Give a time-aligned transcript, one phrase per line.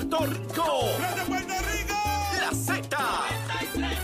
[0.00, 0.64] Puerto Rico.
[0.98, 1.92] ¡Desde Puerto Rico!
[2.40, 2.88] La Z.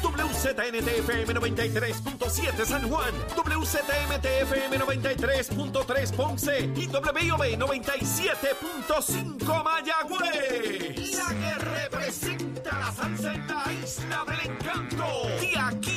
[0.03, 11.17] WZNTFM 93.7 San Juan, WZMTFM 93.3 Ponce y WIOB 97.5 Mayagüez.
[11.17, 15.06] La que representa la salsa en la isla del encanto.
[15.40, 15.95] De aquí.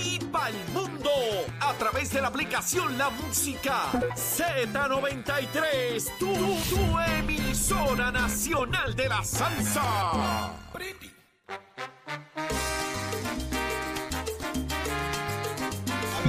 [1.70, 6.18] A través de la aplicación La Música Z93.
[6.18, 10.52] Tu, tu emisora nacional de la salsa.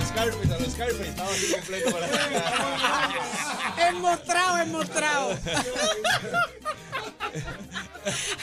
[0.07, 2.07] Scarface, a los Scarface, estaba así completo para
[3.89, 5.31] Enmostrado, enmostrado.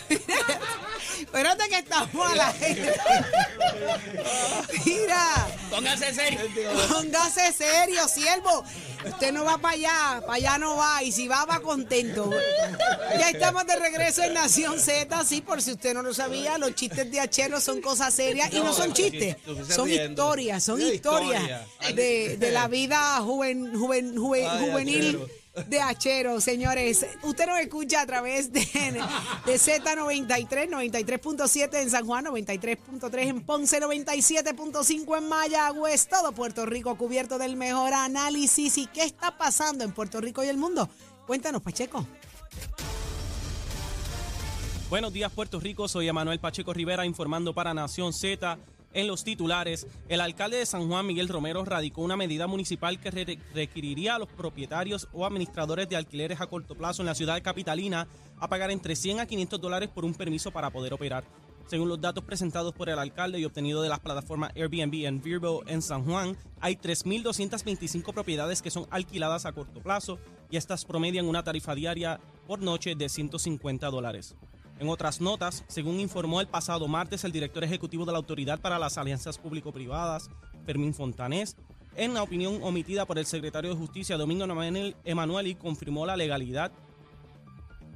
[1.20, 2.94] Espérate que estamos a la gente.
[4.85, 5.48] Mira.
[5.70, 6.40] Póngase serio.
[6.90, 8.63] Póngase serio, siervo.
[9.05, 11.03] Usted no va para allá, para allá no va.
[11.03, 12.30] Y si va, va contento.
[13.20, 15.23] Ya estamos de regreso en Nación Z.
[15.26, 18.52] Sí, por si usted no lo sabía, los chistes de Achero son cosas serias.
[18.54, 19.37] Y no son chistes,
[19.70, 21.68] son historias, son historias historia.
[21.93, 25.20] de, de la vida juven, juven- juvenil.
[25.66, 27.05] De Achero, señores.
[27.24, 33.82] Usted nos escucha a través de, de Z93, 93.7 en San Juan, 93.3 en Ponce,
[33.82, 36.08] 97.5 en Mayagüez.
[36.08, 38.77] Todo Puerto Rico cubierto del mejor análisis.
[38.77, 40.90] ¿Y qué está pasando en Puerto Rico y el mundo?
[41.26, 42.05] Cuéntanos, Pacheco.
[44.90, 45.88] Buenos días, Puerto Rico.
[45.88, 48.58] Soy Emanuel Pacheco Rivera informando para Nación Z.
[48.93, 53.12] En los titulares, el alcalde de San Juan, Miguel Romero, radicó una medida municipal que
[53.12, 57.41] re- requeriría a los propietarios o administradores de alquileres a corto plazo en la ciudad
[57.43, 58.08] capitalina
[58.40, 61.26] a pagar entre 100 a 500 dólares por un permiso para poder operar.
[61.68, 65.63] Según los datos presentados por el alcalde y obtenidos de las plataformas Airbnb en Virgo
[65.68, 70.18] en San Juan, hay 3.225 propiedades que son alquiladas a corto plazo
[70.50, 74.35] y estas promedian una tarifa diaria por noche de 150 dólares.
[74.80, 78.78] En otras notas, según informó el pasado martes el director ejecutivo de la Autoridad para
[78.78, 80.30] las Alianzas Público-Privadas,
[80.66, 81.56] Fermín Fontanés,
[81.96, 84.46] en la opinión omitida por el secretario de Justicia, Domingo
[85.04, 86.72] Emanueli, confirmó la legalidad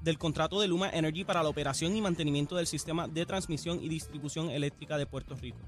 [0.02, 3.88] del contrato de Luma Energy para la operación y mantenimiento del sistema de transmisión y
[3.88, 5.60] distribución eléctrica de Puerto Rico.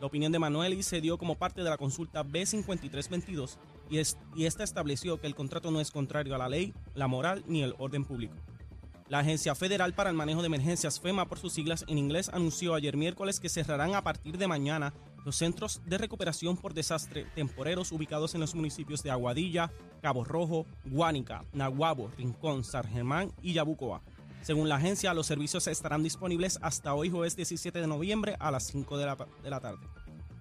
[0.00, 3.56] La opinión de Manueli se dio como parte de la consulta B5322
[3.88, 7.06] y, es- y esta estableció que el contrato no es contrario a la ley, la
[7.06, 8.34] moral ni el orden público.
[9.08, 12.74] La Agencia Federal para el Manejo de Emergencias, FEMA por sus siglas en inglés, anunció
[12.74, 14.94] ayer miércoles que cerrarán a partir de mañana
[15.24, 19.70] los centros de recuperación por desastre temporeros ubicados en los municipios de Aguadilla,
[20.02, 24.02] Cabo Rojo, Guánica, Nahuabo, Rincón, San Germán y Yabucoa.
[24.42, 28.66] Según la agencia, los servicios estarán disponibles hasta hoy jueves 17 de noviembre a las
[28.66, 29.86] 5 de la, de la tarde.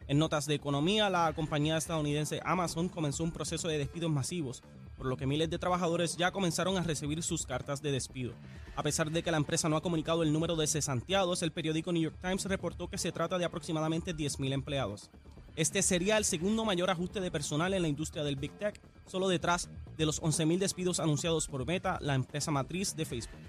[0.07, 4.63] En notas de economía, la compañía estadounidense Amazon comenzó un proceso de despidos masivos,
[4.97, 8.33] por lo que miles de trabajadores ya comenzaron a recibir sus cartas de despido.
[8.75, 11.91] A pesar de que la empresa no ha comunicado el número de cesanteados, el periódico
[11.91, 15.09] New York Times reportó que se trata de aproximadamente 10.000 empleados.
[15.55, 19.29] Este sería el segundo mayor ajuste de personal en la industria del Big Tech, solo
[19.29, 23.39] detrás de los 11.000 despidos anunciados por Meta, la empresa matriz de Facebook.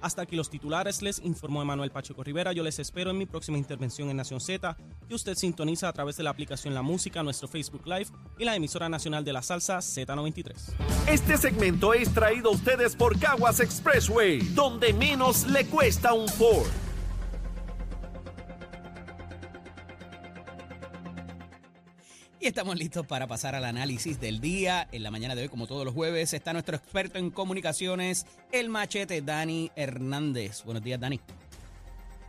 [0.00, 2.52] Hasta aquí los titulares, les informó Emanuel Pacheco Rivera.
[2.52, 4.76] Yo les espero en mi próxima intervención en Nación Z,
[5.08, 8.08] que usted sintoniza a través de la aplicación La Música, nuestro Facebook Live
[8.38, 10.54] y la emisora nacional de la salsa Z93.
[11.08, 16.87] Este segmento es traído a ustedes por Caguas Expressway, donde menos le cuesta un Ford.
[22.48, 24.88] Estamos listos para pasar al análisis del día.
[24.90, 28.70] En la mañana de hoy, como todos los jueves, está nuestro experto en comunicaciones, el
[28.70, 30.64] machete Dani Hernández.
[30.64, 31.20] Buenos días, Dani.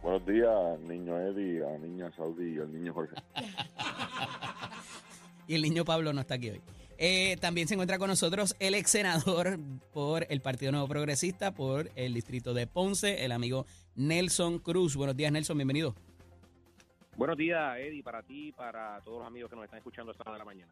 [0.04, 3.16] Buenos días, niño Eddie, a niña Saudi y al niño Jorge.
[5.48, 6.62] Y el niño Pablo no está aquí hoy.
[7.00, 9.58] Eh, también se encuentra con nosotros el ex senador
[9.92, 13.66] por el Partido Nuevo Progresista, por el distrito de Ponce, el amigo
[13.96, 14.96] Nelson Cruz.
[14.96, 15.96] Buenos días, Nelson, bienvenido.
[17.20, 20.32] Buenos días, Eddie, para ti para todos los amigos que nos están escuchando esta hora
[20.32, 20.72] de la mañana.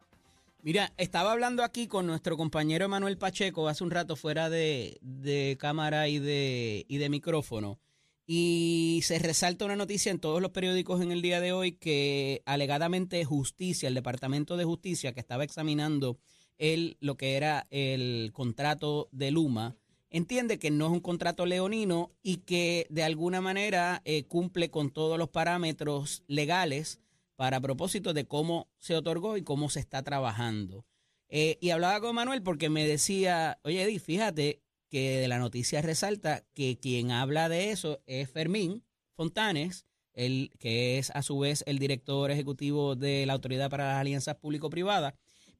[0.61, 5.57] Mira, estaba hablando aquí con nuestro compañero Emanuel Pacheco hace un rato fuera de, de
[5.59, 7.79] cámara y de, y de micrófono.
[8.25, 12.43] Y se resalta una noticia en todos los periódicos en el día de hoy que
[12.45, 16.17] alegadamente justicia, el Departamento de Justicia que estaba examinando
[16.57, 19.75] el, lo que era el contrato de Luma,
[20.09, 24.91] entiende que no es un contrato leonino y que de alguna manera eh, cumple con
[24.91, 26.99] todos los parámetros legales
[27.35, 30.85] para propósito de cómo se otorgó y cómo se está trabajando.
[31.29, 35.81] Eh, y hablaba con Manuel porque me decía, oye Eddie, fíjate que de la noticia
[35.81, 38.83] resalta que quien habla de eso es Fermín
[39.13, 43.97] Fontanes, el, que es a su vez el director ejecutivo de la Autoridad para las
[43.97, 45.13] Alianzas Público-Privadas,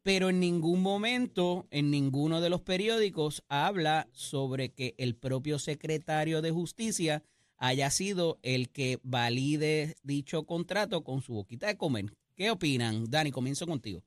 [0.07, 6.41] pero en ningún momento, en ninguno de los periódicos, habla sobre que el propio secretario
[6.41, 7.23] de Justicia
[7.57, 12.05] haya sido el que valide dicho contrato con su boquita de comer.
[12.37, 13.03] ¿Qué opinan?
[13.09, 13.99] Dani, comienzo contigo.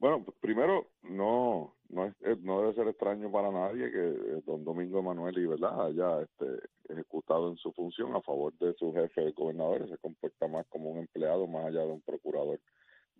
[0.00, 4.64] Bueno, primero, no, no, es, eh, no debe ser extraño para nadie que eh, don
[4.64, 9.20] Domingo Emanuel y verdad haya este, ejecutado en su función a favor de su jefe
[9.20, 12.58] de gobernadores, se comporta más como un empleado más allá de un procurador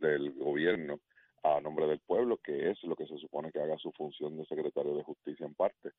[0.00, 1.00] del gobierno
[1.42, 4.44] a nombre del pueblo, que es lo que se supone que haga su función de
[4.46, 5.92] secretario de justicia en parte.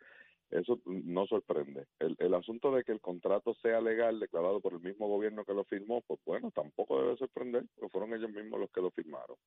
[0.51, 1.86] Eso no sorprende.
[2.00, 5.54] El, el asunto de que el contrato sea legal, declarado por el mismo gobierno que
[5.54, 9.38] lo firmó, pues bueno, tampoco debe sorprender, porque fueron ellos mismos los que lo firmaron.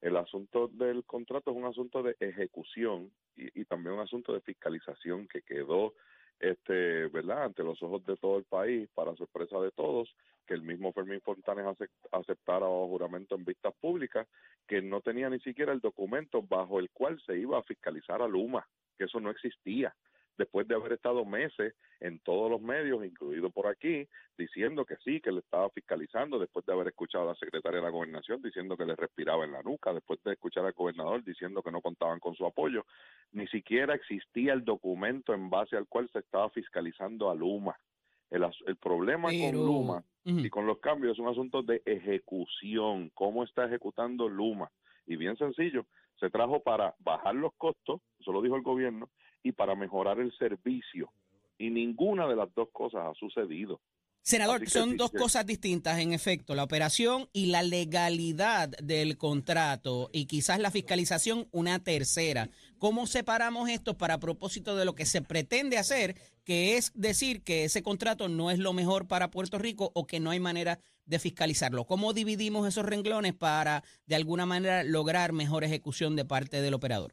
[0.00, 4.40] El asunto del contrato es un asunto de ejecución y, y también un asunto de
[4.40, 5.94] fiscalización que quedó
[6.40, 7.44] este, ¿verdad?
[7.44, 10.08] Ante los ojos de todo el país, para sorpresa de todos,
[10.50, 11.64] que el mismo Fermín Fontanes
[12.10, 14.26] aceptara bajo juramento en vistas públicas
[14.66, 18.26] que no tenía ni siquiera el documento bajo el cual se iba a fiscalizar a
[18.26, 18.66] Luma,
[18.98, 19.94] que eso no existía
[20.36, 25.20] después de haber estado meses en todos los medios, incluido por aquí, diciendo que sí,
[25.20, 28.76] que le estaba fiscalizando, después de haber escuchado a la secretaria de la gobernación diciendo
[28.76, 32.18] que le respiraba en la nuca, después de escuchar al gobernador diciendo que no contaban
[32.18, 32.86] con su apoyo,
[33.30, 37.78] ni siquiera existía el documento en base al cual se estaba fiscalizando a Luma.
[38.30, 43.42] El, el problema con Luma y con los cambios es un asunto de ejecución, cómo
[43.42, 44.70] está ejecutando Luma.
[45.06, 45.86] Y bien sencillo,
[46.20, 49.08] se trajo para bajar los costos, eso lo dijo el gobierno,
[49.42, 51.10] y para mejorar el servicio.
[51.58, 53.80] Y ninguna de las dos cosas ha sucedido.
[54.22, 60.26] Senador, son dos cosas distintas, en efecto, la operación y la legalidad del contrato y
[60.26, 62.50] quizás la fiscalización una tercera.
[62.78, 67.64] ¿Cómo separamos esto para propósito de lo que se pretende hacer, que es decir que
[67.64, 71.18] ese contrato no es lo mejor para Puerto Rico o que no hay manera de
[71.18, 71.84] fiscalizarlo?
[71.84, 77.12] ¿Cómo dividimos esos renglones para de alguna manera lograr mejor ejecución de parte del operador?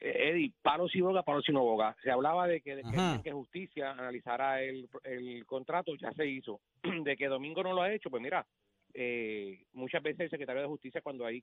[0.00, 1.96] Eddie, palo si boga, palo si no boga.
[2.02, 2.82] Se hablaba de que,
[3.22, 6.60] que, justicia analizara el, el contrato, ya se hizo.
[7.04, 8.46] De que Domingo no lo ha hecho, pues mira,
[8.92, 11.42] eh, muchas veces el secretario de justicia cuando hay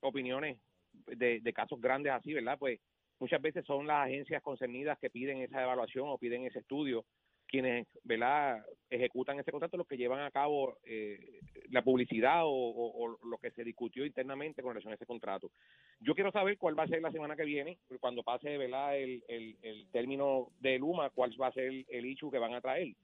[0.00, 0.58] opiniones
[1.06, 2.58] de, de casos grandes así, ¿verdad?
[2.58, 2.80] Pues
[3.18, 7.04] muchas veces son las agencias concernidas que piden esa evaluación o piden ese estudio
[7.48, 8.64] quienes ¿verdad?
[8.90, 13.64] ejecutan ese contrato los que llevan a cabo eh, la publicidad o, lo que se
[13.64, 15.50] discutió internamente con relación a ese contrato.
[15.98, 18.96] Yo quiero saber cuál va a ser la semana que viene, cuando pase ¿verdad?
[18.98, 22.94] El, el, término de Luma, cuál va a ser el, el que van a traer.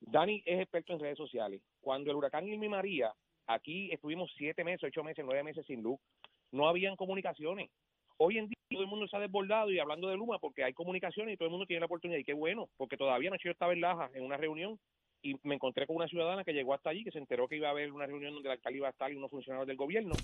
[0.00, 1.62] Dani es experto en redes sociales.
[1.80, 3.12] Cuando el huracán Irma María,
[3.46, 5.98] aquí estuvimos siete meses, ocho meses, nueve meses sin luz,
[6.52, 7.70] no habían comunicaciones.
[8.16, 10.72] Hoy en día todo el mundo se ha desbordado y hablando de Luma porque hay
[10.72, 13.52] comunicaciones y todo el mundo tiene la oportunidad y qué bueno, porque todavía anoche yo
[13.52, 14.78] estaba en Laja en una reunión
[15.22, 17.68] y me encontré con una ciudadana que llegó hasta allí, que se enteró que iba
[17.68, 20.14] a haber una reunión donde el alcalde iba a estar y unos funcionarios del gobierno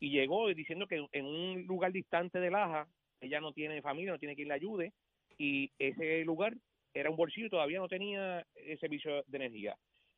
[0.00, 2.86] y llegó diciendo que en un lugar distante de Laja
[3.20, 4.92] ella no tiene familia, no tiene quien la ayude
[5.36, 6.54] y ese lugar
[6.94, 9.76] era un bolsillo y todavía no tenía el servicio de energía.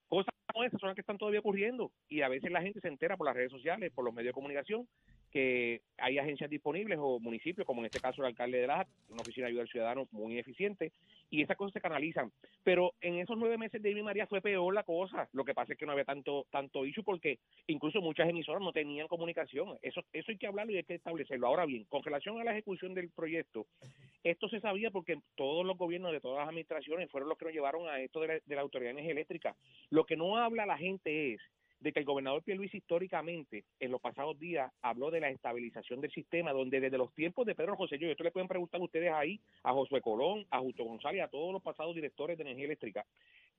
[0.08, 2.88] Cosas como esas son las que están todavía ocurriendo y a veces la gente se
[2.88, 4.86] entera por las redes sociales, por los medios de comunicación
[5.30, 9.22] que hay agencias disponibles o municipios, como en este caso el alcalde de Laja, una
[9.22, 10.92] oficina de ayuda al ciudadano muy eficiente,
[11.30, 12.30] y esas cosas se canalizan.
[12.62, 15.28] Pero en esos nueve meses de Ivy María fue peor la cosa.
[15.32, 18.72] Lo que pasa es que no había tanto tanto issue porque incluso muchas emisoras no
[18.72, 19.78] tenían comunicación.
[19.82, 21.46] Eso eso hay que hablarlo y hay que establecerlo.
[21.46, 23.66] Ahora bien, con relación a la ejecución del proyecto,
[24.22, 27.54] esto se sabía porque todos los gobiernos de todas las administraciones fueron los que nos
[27.54, 29.56] llevaron a esto de la, de la Autoridad de Energía Eléctrica.
[29.90, 31.40] Lo que no habla la gente es
[31.80, 36.10] de que el gobernador Luis históricamente en los pasados días habló de la estabilización del
[36.10, 39.40] sistema, donde desde los tiempos de Pedro José yo, esto le pueden preguntar ustedes ahí
[39.62, 43.04] a Josué Colón, a Justo González, a todos los pasados directores de energía eléctrica,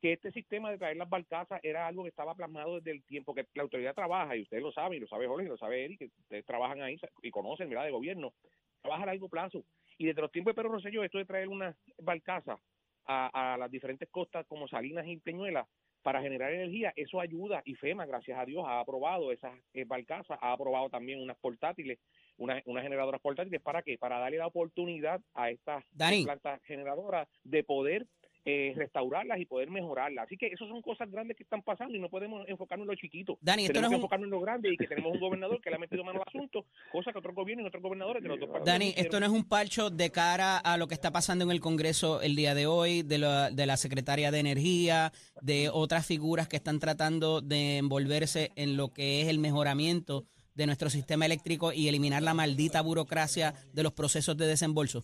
[0.02, 3.34] que este sistema de traer las barcazas era algo que estaba plasmado desde el tiempo
[3.34, 5.86] que la autoridad trabaja, y ustedes lo saben, y lo sabe Jorge, y lo sabe
[5.86, 8.34] Eric, que ustedes trabajan ahí y conocen, ¿verdad?, de gobierno,
[8.82, 9.64] trabaja a largo plazo.
[9.98, 12.60] Y desde los tiempos de Pedro Rosselló, esto de traer una barcaza
[13.06, 15.66] a las diferentes costas como Salinas y Peñuelas,
[16.02, 20.38] para generar energía, eso ayuda y FEMA, gracias a Dios, ha aprobado esas eh, barcazas,
[20.42, 22.00] ha aprobado también unas portátiles,
[22.38, 23.98] unas generadoras portátiles, ¿para qué?
[23.98, 25.84] Para darle la oportunidad a estas
[26.24, 28.06] plantas generadoras de poder
[28.50, 30.26] eh, restaurarlas y poder mejorarlas.
[30.26, 32.96] Así que esas son cosas grandes que están pasando y no podemos enfocarnos en lo
[32.96, 33.38] chiquito.
[33.42, 35.76] Dani, esto tenemos que enfocarnos en lo grande y que tenemos un gobernador que le
[35.76, 38.50] ha metido mano al asunto, cosa que otros gobiernos y otros gobernadores de los dos
[38.64, 41.60] Dani, esto no es un parcho de cara a lo que está pasando en el
[41.60, 45.12] Congreso el día de hoy, de la, de la Secretaria de Energía,
[45.42, 50.24] de otras figuras que están tratando de envolverse en lo que es el mejoramiento
[50.56, 55.04] de nuestro sistema eléctrico y eliminar la maldita burocracia de los procesos de desembolso.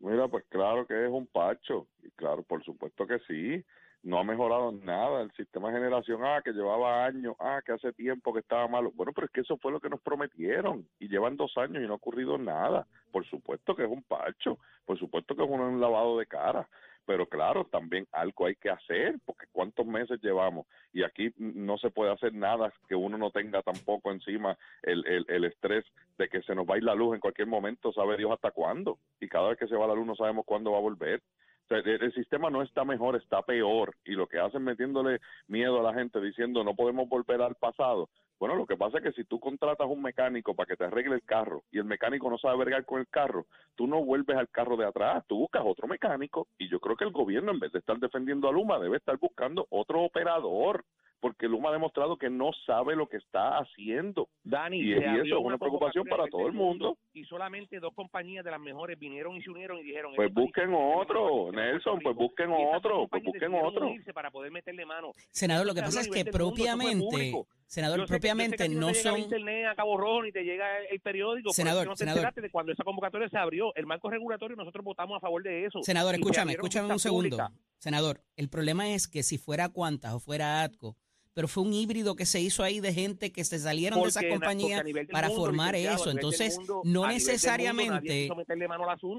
[0.00, 3.62] Mira, pues claro que es un pacho, y claro, por supuesto que sí,
[4.02, 7.92] no ha mejorado nada, el sistema de generación, ah, que llevaba años, ah, que hace
[7.92, 11.08] tiempo que estaba malo, bueno, pero es que eso fue lo que nos prometieron, y
[11.08, 14.98] llevan dos años y no ha ocurrido nada, por supuesto que es un pacho, por
[14.98, 16.66] supuesto que es un lavado de cara,
[17.06, 21.90] pero claro, también algo hay que hacer, porque cuántos meses llevamos y aquí no se
[21.90, 25.84] puede hacer nada que uno no tenga tampoco encima el, el, el estrés
[26.18, 28.50] de que se nos va a ir la luz en cualquier momento, sabe Dios hasta
[28.50, 31.22] cuándo, y cada vez que se va la luz no sabemos cuándo va a volver.
[31.70, 35.94] El sistema no está mejor, está peor, y lo que hacen metiéndole miedo a la
[35.96, 38.08] gente diciendo no podemos volver al pasado,
[38.40, 41.14] bueno, lo que pasa es que si tú contratas un mecánico para que te arregle
[41.14, 44.48] el carro y el mecánico no sabe vergar con el carro, tú no vuelves al
[44.48, 46.48] carro de atrás, tú buscas otro mecánico.
[46.56, 49.18] Y yo creo que el gobierno en vez de estar defendiendo a Luma debe estar
[49.18, 50.86] buscando otro operador
[51.20, 54.28] porque Luma ha demostrado que no sabe lo que está haciendo.
[54.42, 56.96] Dani, y, eso es una preocupación para todo el mundo.
[57.12, 60.12] Y solamente dos compañías de las mejores vinieron y se unieron y dijeron...
[60.16, 62.24] Pues "Este país busquen otro, Nelson, pues Rico".
[62.24, 63.86] busquen otro, pues busquen otro.
[63.86, 65.12] unirse para poder meterle mano.
[65.30, 67.32] Senador, lo que pasa es que propiamente,
[67.66, 69.20] senador, propiamente no te llega el son...
[69.20, 71.50] internet a Cabo Rojo ni te llega el, periódico.
[71.52, 72.32] Senador, no senador.
[72.50, 73.74] cuando esa convocatoria se abrió.
[73.74, 75.82] El marco regulatorio, nosotros votamos a favor de eso.
[75.82, 77.36] Senador, escúchame, escúchame un segundo.
[77.78, 80.96] Senador, el problema es que si fuera Cuantas o fuera ATCO,
[81.34, 84.24] pero fue un híbrido que se hizo ahí de gente que se salieron de esas
[84.24, 86.10] compañías para mundo, formar eso.
[86.10, 88.28] Entonces, mundo- no mundo necesariamente,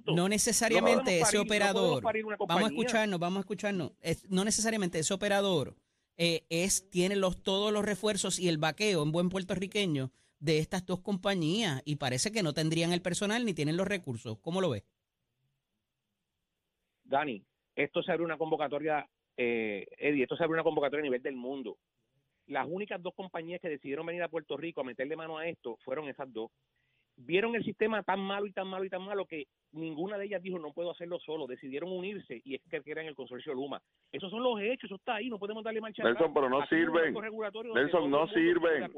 [0.08, 2.04] no necesariamente ese parir- operador,
[2.48, 5.76] vamos a escucharnos, vamos a escucharnos, Es- no necesariamente ese operador
[6.18, 10.86] eh, es tiene los todos los refuerzos y el vaqueo en buen puertorriqueño de estas
[10.86, 14.38] dos compañías y parece que no tendrían el personal ni tienen los recursos.
[14.40, 14.84] ¿Cómo lo ves?
[17.04, 17.44] Dani,
[17.76, 21.36] esto se abre una convocatoria, eh, Eddie, esto se abre una convocatoria a nivel del
[21.36, 21.78] mundo.
[22.52, 25.78] Las únicas dos compañías que decidieron venir a Puerto Rico a meterle mano a esto
[25.86, 26.52] fueron esas dos.
[27.16, 30.44] Vieron el sistema tan malo y tan malo y tan malo que ninguna de ellas
[30.44, 31.48] dijo no puedo hacerlo solo.
[31.48, 33.82] Decidieron unirse y es que eran el consorcio Luma.
[34.12, 36.32] Esos son los hechos, eso está ahí, no podemos darle marcha Nelson, atrás.
[36.36, 37.14] pero no Aquí sirven.
[37.74, 38.92] Nelson, no sirven.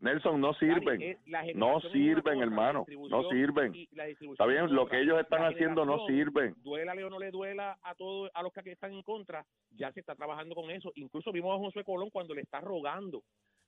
[0.00, 1.18] Nelson, no sirven.
[1.54, 2.86] No sirven, hermano.
[3.10, 3.74] No sirven.
[3.74, 6.54] Está bien, lo que ellos están haciendo no sirven.
[6.62, 10.00] duélale o no le duela a todos a los que están en contra, ya se
[10.00, 10.90] está trabajando con eso.
[10.94, 13.22] Incluso vimos a José Colón cuando le está rogando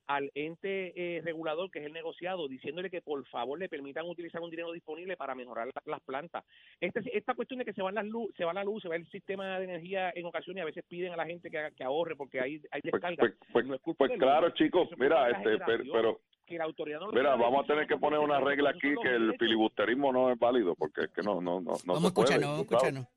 [0.06, 4.40] al ente eh, regulador, que es el negociado, diciéndole que por favor le permitan utilizar
[4.40, 6.44] un dinero disponible para mejorar la- las plantas.
[6.80, 8.96] Este, esta cuestión de que se va, las luz, se va la luz, se va
[8.96, 11.84] el sistema de energía en ocasiones, y a veces piden a la gente que, que
[11.84, 13.16] ahorre porque hay, hay Pues, descarga.
[13.18, 15.58] pues, pues, No es culpa pues de claro, chicos, mira, este,
[15.92, 18.70] pero, que la autoridad no lo mira, vamos a tener que no poner una regla
[18.70, 22.08] aquí que el filibusterismo no es válido, porque es que no, no, no, no vamos
[22.08, 23.08] se puede, escucharnos, vamos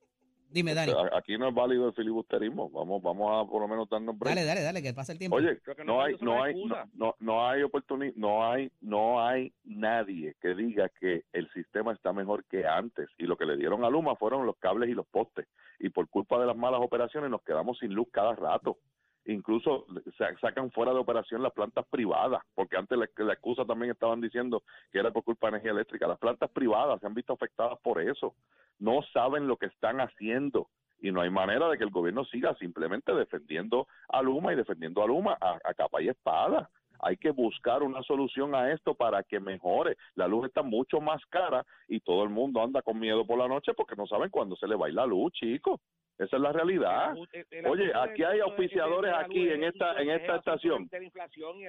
[0.56, 0.94] Dime, Dani.
[0.94, 2.70] A- Aquí no es válido el filibusterismo.
[2.70, 4.34] Vamos, vamos a por lo menos darnos break.
[4.34, 5.36] Dale, dale, dale, que pasa el tiempo.
[5.36, 8.72] Oye, Creo que no no hay, no hay, no, no, no hay oportunidad, no hay,
[8.80, 13.10] no hay nadie que diga que el sistema está mejor que antes.
[13.18, 15.46] Y lo que le dieron a Luma fueron los cables y los postes.
[15.78, 18.78] Y por culpa de las malas operaciones nos quedamos sin luz cada rato.
[19.25, 19.86] Incluso
[20.17, 24.22] sa- sacan fuera de operación las plantas privadas, porque antes la, la excusa también estaban
[24.22, 26.08] diciendo que era por culpa de energía eléctrica.
[26.08, 28.36] Las plantas privadas se han visto afectadas por eso.
[28.79, 30.67] No saben lo que están haciendo
[31.00, 35.03] y no hay manera de que el gobierno siga simplemente defendiendo a Luma y defendiendo
[35.03, 36.70] a Luma a, a capa y espada.
[37.00, 39.98] Hay que buscar una solución a esto para que mejore.
[40.15, 43.48] La luz está mucho más cara y todo el mundo anda con miedo por la
[43.48, 45.82] noche porque no saben cuándo se le va a ir la luz, chicos.
[46.17, 47.13] Esa es la realidad.
[47.13, 50.89] El- el- el Oye, aquí hay auspiciadores aquí en es esta- en es esta estación.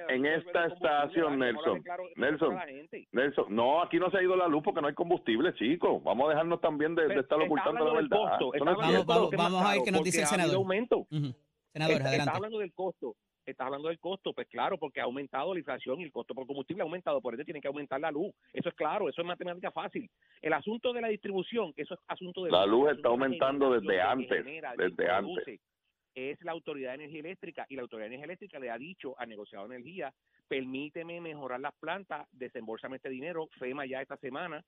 [0.07, 1.83] En esta estación, Nelson.
[2.15, 2.57] Nelson.
[3.11, 6.01] Nelson, no, aquí no se ha ido la luz porque no hay combustible, chicos.
[6.03, 8.17] Vamos a dejarnos también de, de estar ocultando la verdad.
[8.17, 8.75] costo, no.
[8.77, 10.55] Vamos, vamos más a ver qué nos dice el senador.
[10.55, 10.97] aumento.
[10.99, 11.33] Ujú.
[11.73, 12.31] Senador, adelante.
[12.33, 13.15] hablando del costo.
[13.47, 16.45] Estás hablando del costo, pues claro, porque ha aumentado la inflación y el costo por
[16.45, 18.35] combustible ha aumentado, por ende tiene que aumentar la luz.
[18.51, 20.09] Eso es claro, eso es matemática fácil.
[20.41, 24.01] El asunto de la distribución, eso es asunto de La luz es está aumentando desde
[24.01, 25.61] antes, genera, desde antes.
[26.13, 29.17] Es la Autoridad de Energía Eléctrica y la Autoridad de Energía Eléctrica le ha dicho
[29.17, 30.13] al negociado de energía,
[30.49, 33.47] permíteme mejorar las plantas, desembolsame este dinero.
[33.59, 34.61] FEMA ya esta semana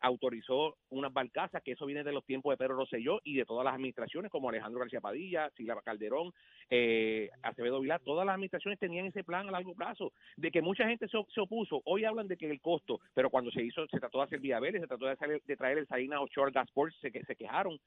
[0.00, 3.64] autorizó unas barcazas, que eso viene de los tiempos de Pedro Rosselló y de todas
[3.64, 6.32] las administraciones, como Alejandro García Padilla, Silva Calderón,
[6.70, 10.86] eh, Acevedo Vilar, todas las administraciones tenían ese plan a largo plazo, de que mucha
[10.88, 11.82] gente se, se opuso.
[11.84, 14.80] Hoy hablan de que el costo, pero cuando se hizo, se trató de hacer Viabeles,
[14.80, 17.78] se trató de, hacer- de traer el Salinas Offshore Gasport, se, que- se quejaron.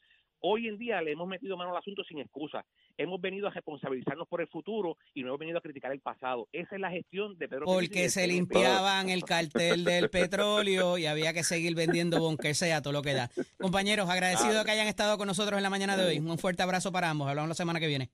[0.46, 2.66] Hoy en día le hemos metido mano al asunto sin excusa.
[2.98, 6.50] Hemos venido a responsabilizarnos por el futuro y no hemos venido a criticar el pasado.
[6.52, 11.32] Esa es la gestión de Pedro Porque se limpiaban el cartel del petróleo y había
[11.32, 13.30] que seguir vendiendo bunker sea todo lo que da.
[13.58, 16.20] Compañeros, agradecido que hayan estado con nosotros en la mañana de hoy.
[16.20, 17.30] Un fuerte abrazo para ambos.
[17.30, 18.10] Hablamos la semana que viene.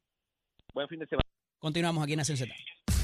[0.71, 1.23] Buen fin de semana.
[1.57, 2.53] Continuamos aquí en Nación Z.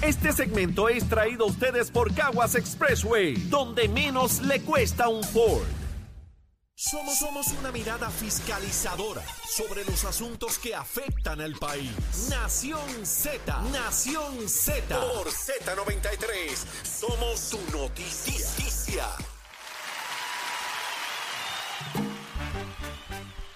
[0.03, 5.84] Este segmento es traído a ustedes por Caguas Expressway, donde menos le cuesta un Ford.
[6.77, 11.89] Somos, somos una mirada fiscalizadora sobre los asuntos que afectan al país.
[12.29, 14.83] Nación Z, Nación Z.
[14.99, 16.53] Por Z93,
[16.83, 19.07] somos su noticia.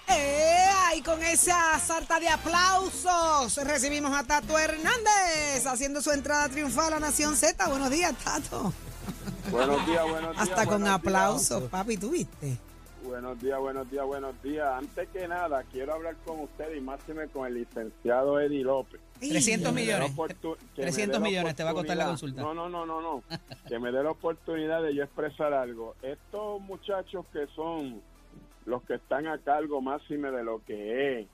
[0.08, 0.66] ¡Eh!
[0.86, 6.94] ¡Ay, y con esa sarta de aplausos recibimos a Tato Hernández haciendo su entrada triunfal
[6.94, 7.68] a Nación Z.
[7.68, 8.72] Buenos días, Tato.
[9.50, 10.48] Buenos días, buenos días.
[10.48, 11.70] Hasta con aplausos, días.
[11.70, 12.58] papi, ¿tú viste?
[13.04, 14.66] Buenos días, buenos días, buenos días.
[14.74, 19.00] Antes que nada, quiero hablar con usted y máxime con el licenciado Eddie López.
[19.18, 20.16] 300 Que me dé millones.
[20.16, 22.42] oportu- que me 300 dé la millones te va a costar la consulta.
[22.42, 23.22] No, no, no, no, no.
[23.68, 25.94] que me dé la oportunidad de yo expresar algo.
[26.02, 28.02] Estos muchachos que son
[28.66, 31.26] los que están a cargo máxime de lo que es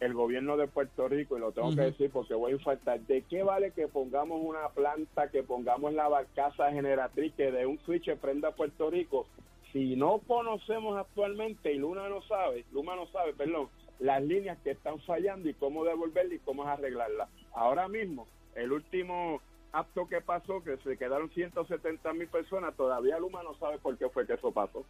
[0.00, 3.22] el gobierno de Puerto Rico, y lo tengo que decir porque voy a infartar, ¿de
[3.22, 8.12] qué vale que pongamos una planta, que pongamos la barcaza generatriz, que de un switch
[8.16, 9.28] prenda Puerto Rico?
[9.72, 14.72] Si no conocemos actualmente, y Luna no sabe, Luma no sabe, perdón, las líneas que
[14.72, 17.30] están fallando y cómo devolverlas y cómo arreglarlas.
[17.54, 19.40] Ahora mismo, el último
[19.72, 24.08] acto que pasó, que se quedaron 170 mil personas, todavía Luma no sabe por qué
[24.10, 24.84] fue que eso pasó.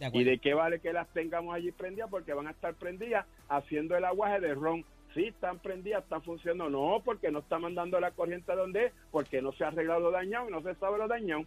[0.00, 2.10] De ¿Y de qué vale que las tengamos allí prendidas?
[2.10, 4.84] Porque van a estar prendidas haciendo el aguaje de ron.
[5.14, 6.70] Sí, están prendidas, están funcionando.
[6.70, 10.48] No, porque no está mandando la corriente donde es, porque no se ha arreglado dañado
[10.48, 11.44] y no se sabe lo dañado.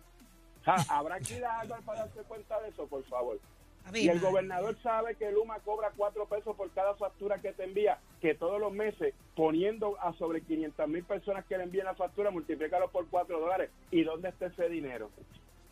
[0.65, 3.39] Habrá que ir a Harvard para darse cuenta de eso, por favor.
[3.93, 4.29] Y el madre.
[4.29, 8.60] gobernador sabe que Luma cobra cuatro pesos por cada factura que te envía, que todos
[8.60, 13.07] los meses, poniendo a sobre 500 mil personas que le envíen la factura, multiplícalo por
[13.07, 13.69] cuatro dólares.
[13.91, 15.12] ¿Y dónde está ese dinero?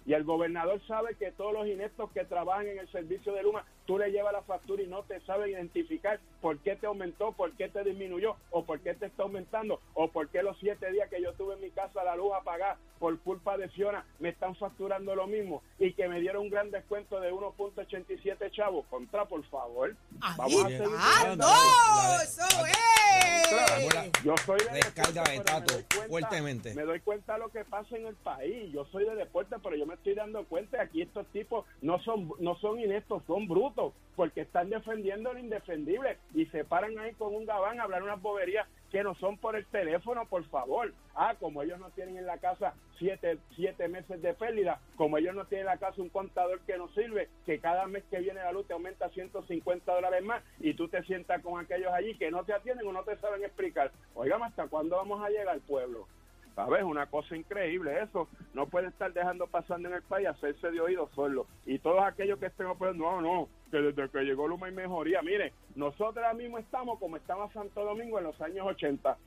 [0.05, 3.65] Y el gobernador sabe que todos los ineptos que trabajan en el servicio de Luma,
[3.85, 7.51] tú le llevas la factura y no te saben identificar por qué te aumentó, por
[7.53, 11.09] qué te disminuyó, o por qué te está aumentando, o por qué los siete días
[11.09, 14.55] que yo tuve en mi casa la luz apagada por culpa de Fiona me están
[14.55, 18.85] facturando lo mismo y que me dieron un gran descuento de 1.87 chavos.
[18.89, 19.93] Contra, por favor.
[20.37, 20.85] Vamos a está,
[21.25, 21.45] viendo.
[21.45, 22.21] ¡no!
[22.23, 24.23] ¡Eso es!
[24.23, 26.73] Yo soy de Descarga deporte, de Tato, me fuertemente.
[26.73, 28.71] Me doy cuenta de lo que pasa en el país.
[28.71, 32.31] Yo soy de deporte, pero yo me estoy dando cuenta aquí estos tipos no son
[32.39, 37.33] no son ineptos, son brutos, porque están defendiendo lo indefendible y se paran ahí con
[37.33, 40.93] un gabán a hablar unas boberías que no son por el teléfono, por favor.
[41.15, 45.33] Ah, como ellos no tienen en la casa siete, siete meses de pérdida, como ellos
[45.33, 48.39] no tienen en la casa un contador que no sirve, que cada mes que viene
[48.39, 52.29] la luz te aumenta 150 dólares más y tú te sientas con aquellos allí que
[52.29, 53.91] no te atienden o no te saben explicar.
[54.13, 56.07] Oigan, ¿hasta cuándo vamos a llegar al pueblo?
[56.55, 56.83] ¿Sabes?
[56.83, 58.27] Una cosa increíble eso.
[58.53, 61.47] No puede estar dejando pasando en el país hacerse de oídos solo.
[61.65, 65.21] Y todos aquellos que estén oponiendo, no, no, que desde que llegó Luma hay mejoría.
[65.23, 69.17] Mire, nosotros ahora mismo estamos como estaba Santo Domingo en los años 80.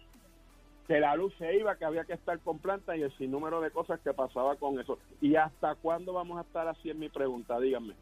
[0.87, 3.73] Que la luz se iba, que había que estar con planta y el sinnúmero de
[3.73, 4.99] cosas que pasaba con eso.
[5.21, 6.91] ¿Y hasta cuándo vamos a estar así?
[6.91, 7.95] Es mi pregunta, díganme.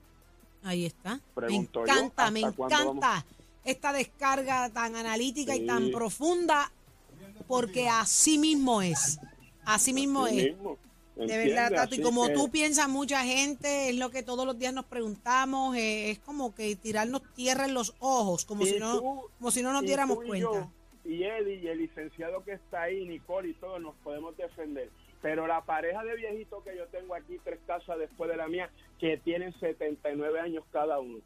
[0.62, 1.14] Ahí está.
[1.14, 3.24] Me Pregunto yo, encanta, me ¿hasta cuándo encanta
[3.64, 6.70] esta descarga tan analítica y tan profunda,
[7.46, 9.18] porque así mismo es.
[9.64, 10.44] Así mismo Así es.
[10.54, 10.78] mismo.
[11.16, 11.94] De verdad, Tato.
[11.94, 15.76] Y como que- tú piensas mucha gente, es lo que todos los días nos preguntamos,
[15.76, 19.00] eh, es como que tirarnos tierra en los ojos, como Y si no,
[19.38, 20.50] como si no nos diéramos y cuenta.
[20.50, 20.70] yo,
[21.04, 24.90] y Eddie y el licenciado que está ahí, Nicole y todos nos podemos defender.
[25.22, 28.68] Pero la pareja de viejitos que yo tengo aquí, tres casas después de la mía,
[28.98, 31.20] que tienen 79 años cada uno.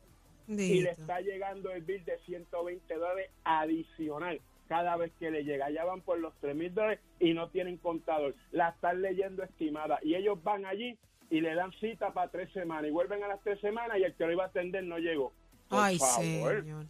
[0.49, 5.71] Y le está llegando el bill de 120 dólares adicional cada vez que le llega.
[5.71, 8.35] Ya van por los 3 mil dólares y no tienen contador.
[8.53, 9.99] La están leyendo estimada.
[10.03, 10.97] Y ellos van allí
[11.31, 12.87] y le dan cita para tres semanas.
[12.89, 15.33] Y vuelven a las tres semanas y el que lo iba a atender no llegó.
[15.69, 16.87] Por Ay, favor, señor.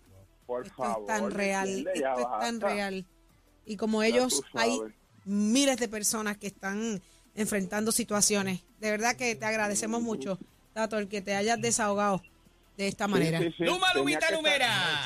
[0.46, 1.00] por Esto favor.
[1.02, 1.92] es tan ¿me real, entiende?
[2.00, 3.06] Ya esto es tan real.
[3.64, 4.78] Y como Ya ellos, hay
[5.24, 7.00] miles de personas que están
[7.34, 8.62] enfrentando situaciones.
[8.80, 10.38] De verdad que te agradecemos mucho,
[10.72, 12.22] Tato, el que te hayas desahogado
[12.78, 13.38] de esta Sí, manera.
[13.40, 13.64] sí, sí.
[13.64, 15.04] Luma, Tenía Lumita, Lumera.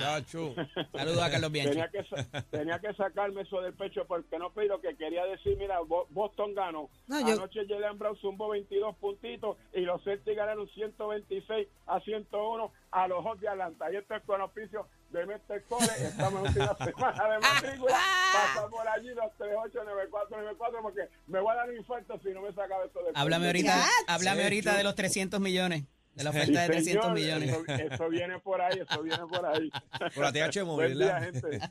[0.92, 1.70] Saludos a Carlos Bianchi.
[1.70, 5.56] Tenía que, sa- tenía que sacarme eso del pecho porque no lo que quería decir.
[5.56, 6.90] Mira, Bo- Boston ganó.
[7.06, 12.70] No, yo- Anoche Jalen Brown zumbó 22 puntitos y los Celtics ganaron 126 a 101
[12.90, 13.90] a los Hot de Atlanta.
[13.90, 15.62] Y esto es con auspicio de Mr.
[15.68, 15.86] Cole.
[15.98, 17.98] Estamos en última semana de matrícula.
[18.34, 22.52] Pasa por allí los 389494 porque me voy a dar un infarto si no me
[22.52, 23.68] sacaba eso del Háblame pecho.
[23.70, 27.12] ahorita, Ya, háblame ahorita de los 300 millones, de la oferta de Sí, 300 señor,
[27.14, 27.50] millones.
[27.50, 29.70] Eso, eso viene por ahí, eso viene por ahí.
[30.14, 30.98] Por la TH móvil.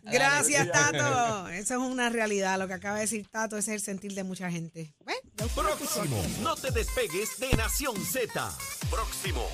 [0.04, 0.72] Gracias.
[0.72, 1.48] Tato.
[1.50, 2.58] Eso es una realidad.
[2.58, 4.94] Lo que acaba de decir Tato ese es el sentir de mucha gente.
[5.56, 6.24] Próximo.
[6.42, 8.52] No te despegues de Nación Z.
[8.90, 9.48] Próximo.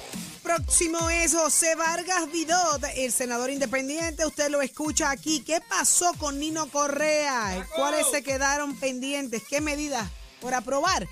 [0.44, 4.26] Próximo es José Vargas Vidot, el senador independiente.
[4.26, 5.42] Usted lo escucha aquí.
[5.42, 7.68] ¿Qué pasó con Nino Correa?
[7.76, 9.44] ¿Cuáles se quedaron pendientes?
[9.50, 11.08] ¿Qué medidas por aprobar?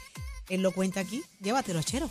[0.49, 1.23] Él lo cuenta aquí.
[1.41, 2.09] Llévatelo, chero.